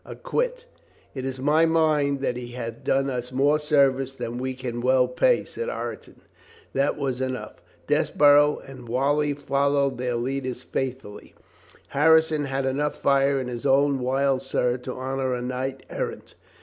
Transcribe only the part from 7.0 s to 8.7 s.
enough. Desborough